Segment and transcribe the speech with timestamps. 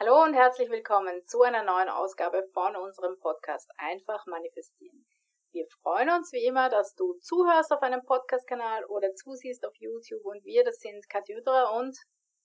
[0.00, 5.04] Hallo und herzlich willkommen zu einer neuen Ausgabe von unserem Podcast Einfach manifestieren.
[5.50, 10.24] Wir freuen uns wie immer, dass du zuhörst auf einem Podcast-Kanal oder zusiehst auf YouTube
[10.24, 11.98] und wir, das sind Katja Hütterer und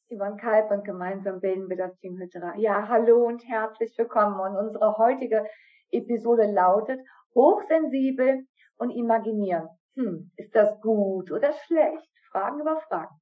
[0.10, 2.56] Yvonne Kalb und gemeinsam bilden wir das Team Hütterer.
[2.58, 5.46] Ja, hallo und herzlich willkommen und unsere heutige
[5.92, 7.02] Episode lautet
[7.36, 8.48] Hochsensibel
[8.78, 9.70] und Imaginieren.
[9.96, 12.10] Hm, ist das gut oder schlecht?
[12.32, 13.14] Fragen über Fragen.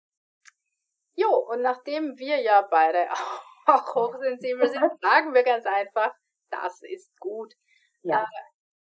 [1.16, 6.14] Jo, und nachdem wir ja beide auch auch hochsensibel sind, sagen wir ganz einfach,
[6.50, 7.54] das ist gut.
[8.04, 8.24] Ja.
[8.24, 8.26] Äh,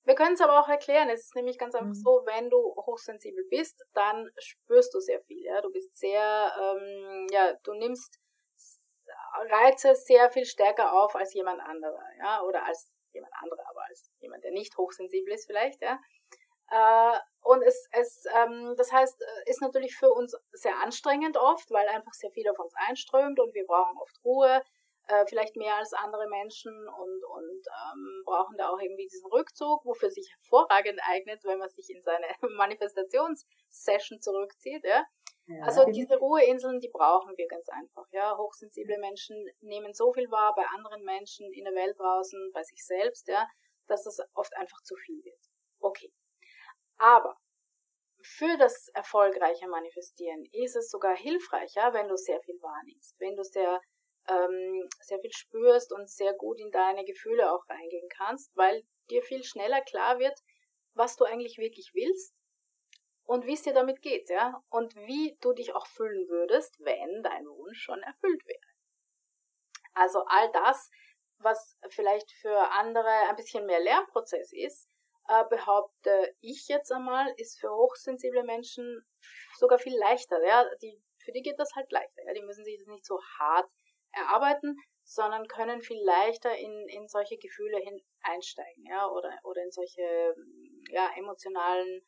[0.05, 1.11] wir können es aber auch erklären.
[1.11, 1.95] Es ist nämlich ganz einfach mhm.
[1.95, 5.45] so, wenn du hochsensibel bist, dann spürst du sehr viel.
[5.45, 5.61] Ja?
[5.61, 8.19] Du bist sehr, ähm, ja, du nimmst
[9.49, 14.11] Reize sehr viel stärker auf als jemand anderer, ja, oder als jemand anderer, aber als
[14.21, 15.99] jemand, der nicht hochsensibel ist vielleicht, ja.
[16.71, 21.71] Äh, und es, es ähm, das heißt, äh, ist natürlich für uns sehr anstrengend oft,
[21.71, 24.63] weil einfach sehr viel auf uns einströmt und wir brauchen oft Ruhe,
[25.11, 29.85] äh, vielleicht mehr als andere Menschen und, und ähm, brauchen da auch irgendwie diesen Rückzug,
[29.85, 32.27] wofür sich hervorragend eignet, wenn man sich in seine
[32.57, 34.85] Manifestationssession zurückzieht.
[34.85, 35.05] Ja?
[35.47, 38.07] Ja, also diese Ruheinseln, die brauchen wir ganz einfach.
[38.13, 42.63] Ja, hochsensible Menschen nehmen so viel wahr bei anderen Menschen in der Welt draußen, bei
[42.63, 43.49] sich selbst, ja,
[43.89, 45.41] dass das oft einfach zu viel wird.
[45.81, 46.13] Okay.
[46.99, 47.37] Aber
[48.23, 53.43] für das erfolgreiche Manifestieren ist es sogar hilfreicher, wenn du sehr viel wahrnimmst, wenn du
[53.43, 53.81] sehr,
[54.31, 59.23] ähm, sehr viel spürst und sehr gut in deine Gefühle auch reingehen kannst, weil dir
[59.23, 60.39] viel schneller klar wird,
[60.95, 62.35] was du eigentlich wirklich willst
[63.25, 67.23] und wie es dir damit geht, ja, und wie du dich auch fühlen würdest, wenn
[67.23, 68.61] dein Wunsch schon erfüllt wäre.
[69.95, 70.91] Also all das,
[71.39, 74.89] was vielleicht für andere ein bisschen mehr Lernprozess ist,
[75.29, 79.07] äh, behaupte ich jetzt einmal, ist für hochsensible Menschen
[79.59, 80.45] sogar viel leichter.
[80.45, 80.65] Ja?
[80.83, 82.23] Die, für die geht das halt leichter.
[82.27, 82.33] Ja?
[82.33, 83.71] Die müssen sich das nicht so hart
[84.13, 89.71] erarbeiten, sondern können viel leichter in, in solche Gefühle hin einsteigen, ja, oder, oder in
[89.71, 90.35] solche
[90.91, 92.03] ja, emotionalen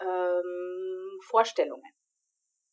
[0.00, 1.90] ähm, Vorstellungen.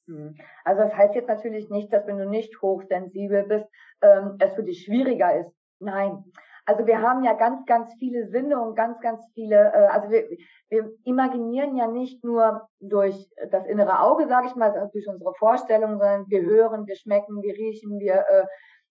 [0.07, 0.35] Hm.
[0.63, 3.67] Also das heißt jetzt natürlich nicht, dass wenn du nicht hochsensibel bist,
[4.01, 5.51] ähm, es für dich schwieriger ist.
[5.79, 6.23] Nein.
[6.65, 10.29] Also wir haben ja ganz, ganz viele Sinne und ganz, ganz viele, äh, also wir,
[10.69, 13.15] wir imaginieren ja nicht nur durch
[13.51, 17.53] das innere Auge, sage ich mal, durch unsere Vorstellungen, sondern wir hören, wir schmecken, wir
[17.53, 18.45] riechen, wir, äh,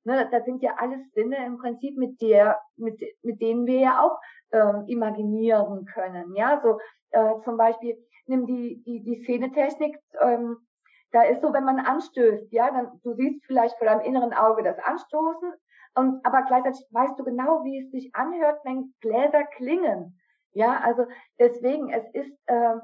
[0.05, 4.03] ne, das sind ja alles Sinne im Prinzip, mit der, mit, mit denen wir ja
[4.03, 4.19] auch
[4.53, 6.35] ähm, imaginieren können.
[6.35, 6.79] Ja, so
[7.11, 7.97] äh, zum Beispiel
[8.27, 9.97] nimm die die die Szenetechnik.
[10.21, 10.59] Ähm,
[11.13, 14.63] da ist so, wenn man anstößt, ja, dann du siehst vielleicht vor deinem inneren Auge
[14.63, 15.53] das Anstoßen,
[15.95, 20.19] und, aber gleichzeitig weißt du genau, wie es sich anhört, wenn Gläser klingen.
[20.53, 21.07] Ja, also
[21.39, 22.81] deswegen, es ist ähm,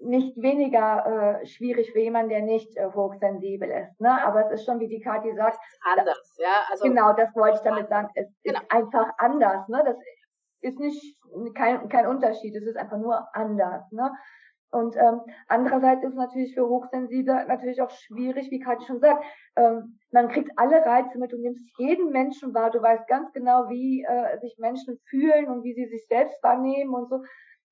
[0.00, 4.00] nicht weniger äh, schwierig für jemanden, der nicht äh, hochsensibel ist.
[4.00, 4.24] Ne?
[4.24, 6.36] Aber es ist schon, wie die Kathi sagt, anders.
[6.38, 8.08] Ja, also genau, das wollte ich damit sagen.
[8.14, 8.58] Es genau.
[8.58, 9.68] ist einfach anders.
[9.68, 9.82] Ne?
[9.84, 9.96] Das
[10.62, 11.18] ist nicht
[11.54, 12.54] kein kein Unterschied.
[12.56, 13.90] Es ist einfach nur anders.
[13.92, 14.10] Ne?
[14.72, 19.24] Und ähm, andererseits ist es natürlich für Hochsensible natürlich auch schwierig, wie Kathi schon sagt.
[19.56, 23.68] Ähm, man kriegt alle Reize mit, du nimmst jeden Menschen wahr, du weißt ganz genau,
[23.68, 27.20] wie äh, sich Menschen fühlen und wie sie sich selbst wahrnehmen und so.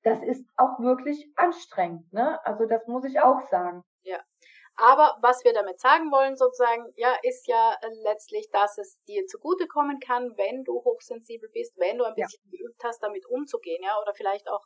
[0.02, 2.44] Das ist auch wirklich anstrengend, ne?
[2.44, 3.84] Also das muss ich auch sagen.
[4.02, 4.20] Ja.
[4.76, 9.26] Aber was wir damit sagen wollen, sozusagen, ja, ist ja äh, letztlich, dass es dir
[9.26, 12.58] zugutekommen kann, wenn du hochsensibel bist, wenn du ein bisschen ja.
[12.58, 14.64] geübt hast, damit umzugehen, ja, oder vielleicht auch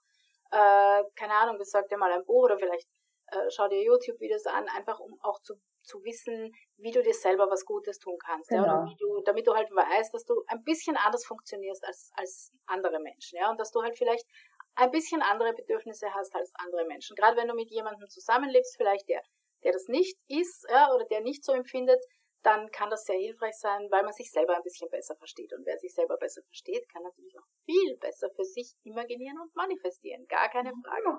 [0.53, 2.87] äh, keine Ahnung, besorg dir mal ein Buch oder vielleicht
[3.29, 7.51] äh, schau dir YouTube-Videos an, einfach um auch zu, zu wissen, wie du dir selber
[7.51, 8.51] was Gutes tun kannst.
[8.51, 8.67] Genau.
[8.67, 12.11] Ja, oder wie du, damit du halt weißt, dass du ein bisschen anders funktionierst als,
[12.15, 13.39] als andere Menschen.
[13.39, 14.27] Ja, und dass du halt vielleicht
[14.75, 17.15] ein bisschen andere Bedürfnisse hast als andere Menschen.
[17.17, 19.23] Gerade wenn du mit jemandem zusammenlebst, vielleicht der,
[19.65, 22.03] der das nicht ist, ja, oder der nicht so empfindet,
[22.43, 25.53] dann kann das sehr hilfreich sein, weil man sich selber ein bisschen besser versteht.
[25.53, 29.55] Und wer sich selber besser versteht, kann natürlich auch viel besser für sich imaginieren und
[29.55, 30.27] manifestieren.
[30.27, 31.19] Gar keine Frage.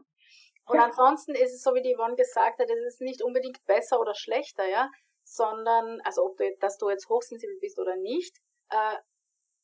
[0.66, 4.00] Und ansonsten ist es so, wie die Yvonne gesagt hat, es ist nicht unbedingt besser
[4.00, 4.90] oder schlechter, ja,
[5.24, 8.38] sondern, also ob du, dass du jetzt hochsensibel bist oder nicht,
[8.70, 8.98] äh,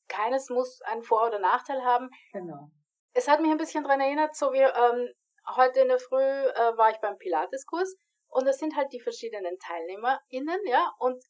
[0.07, 2.09] keines muss einen Vor- oder Nachteil haben.
[2.33, 2.69] Genau.
[3.13, 5.13] Es hat mich ein bisschen daran erinnert, so wie ähm,
[5.55, 7.97] heute in der Früh äh, war ich beim Pilates-Kurs
[8.29, 11.23] und es sind halt die verschiedenen TeilnehmerInnen, ja, und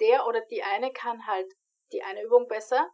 [0.00, 1.50] der oder die eine kann halt
[1.92, 2.90] die eine Übung besser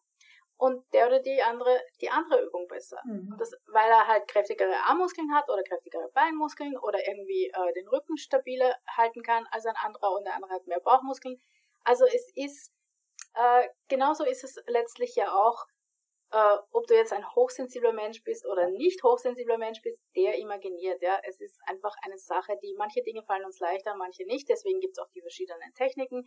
[0.57, 3.01] und der oder die andere die andere Übung besser.
[3.05, 3.35] Mhm.
[3.39, 8.17] Das, weil er halt kräftigere Armmuskeln hat oder kräftigere Beinmuskeln oder irgendwie äh, den Rücken
[8.19, 11.41] stabiler halten kann als ein anderer und der andere hat mehr Bauchmuskeln.
[11.85, 12.73] Also es ist,
[13.35, 15.65] äh, genauso ist es letztlich ja auch,
[16.31, 21.03] äh, ob du jetzt ein hochsensibler Mensch bist oder nicht hochsensibler Mensch bist, der imaginiert.
[21.03, 24.49] Ja, Es ist einfach eine Sache, die manche Dinge fallen uns leichter, manche nicht.
[24.49, 26.25] Deswegen gibt es auch die verschiedenen Techniken.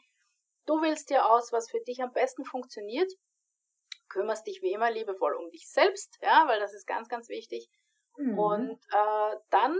[0.65, 3.11] Du wählst dir aus, was für dich am besten funktioniert
[4.11, 7.69] kümmerst dich wie immer liebevoll um dich selbst, ja, weil das ist ganz, ganz wichtig.
[8.17, 8.37] Mhm.
[8.37, 9.79] Und äh, dann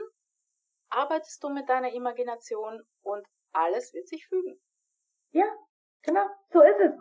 [0.89, 4.62] arbeitest du mit deiner Imagination und alles wird sich fügen.
[5.31, 5.45] Ja,
[6.01, 6.91] genau, so ist es.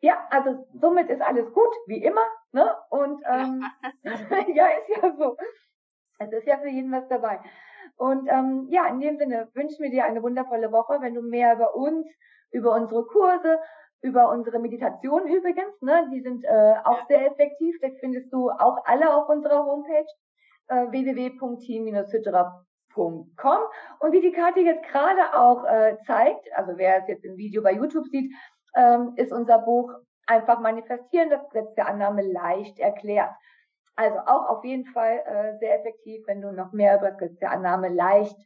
[0.00, 2.74] Ja, also somit ist alles gut, wie immer, ne?
[2.90, 3.64] Und ähm,
[4.54, 5.36] ja, ist ja so.
[6.18, 7.40] Es ist ja für jeden was dabei.
[7.96, 10.98] Und ähm, ja, in dem Sinne wünschen wir dir eine wundervolle Woche.
[11.00, 12.06] Wenn du mehr über uns,
[12.52, 13.58] über unsere Kurse,
[14.00, 17.74] über unsere Meditation übrigens, ne, die sind äh, auch sehr effektiv.
[17.80, 20.06] Das findest du auch alle auf unserer Homepage
[20.68, 23.62] äh, www.team-hydra.com.
[24.00, 27.62] Und wie die Karte jetzt gerade auch äh, zeigt, also wer es jetzt im Video
[27.62, 28.32] bei YouTube sieht,
[28.74, 29.92] ähm, ist unser Buch
[30.26, 33.34] einfach manifestieren, das Gesetz der Annahme leicht erklärt.
[33.96, 37.38] Also auch auf jeden Fall äh, sehr effektiv, wenn du noch mehr über das Gesetz
[37.38, 38.36] der Annahme leicht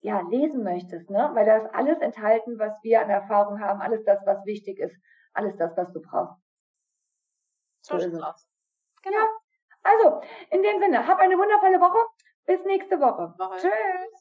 [0.00, 1.30] ja, lesen möchtest, ne?
[1.34, 4.96] Weil da ist alles enthalten, was wir an Erfahrung haben, alles das, was wichtig ist,
[5.32, 6.40] alles das, was du brauchst.
[7.82, 8.48] So, so ist es.
[9.02, 9.16] Genau.
[9.16, 9.28] Ja.
[9.82, 10.20] Also,
[10.50, 11.98] in dem Sinne, hab eine wundervolle Woche.
[12.46, 13.34] Bis nächste Woche.
[13.38, 13.58] Woche.
[13.58, 14.12] Tschüss.